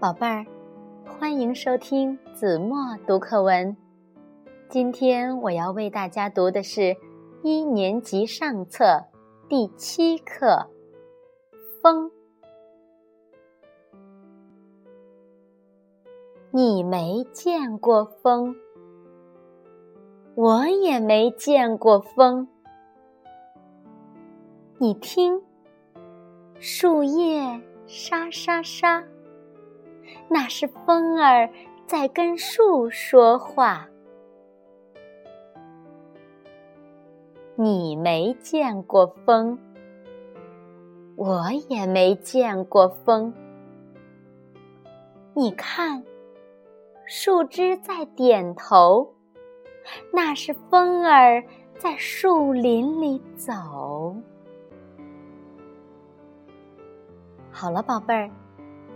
[0.00, 0.46] 宝贝儿，
[1.04, 3.76] 欢迎收听子墨读课文。
[4.66, 6.96] 今天我要为大家读的是
[7.42, 9.04] 一年级上册
[9.46, 10.46] 第七课
[11.82, 12.10] 《风》。
[16.50, 18.56] 你没见过风，
[20.34, 22.48] 我也没见过风。
[24.78, 25.42] 你听，
[26.58, 29.04] 树叶沙沙沙。
[30.28, 31.48] 那是风儿
[31.86, 33.88] 在跟树说话。
[37.56, 39.58] 你没见过风，
[41.16, 43.34] 我也没见过风。
[45.34, 46.02] 你看，
[47.04, 49.14] 树枝在点头，
[50.12, 51.44] 那是风儿
[51.78, 53.52] 在树林里走。
[57.50, 58.30] 好了，宝贝儿。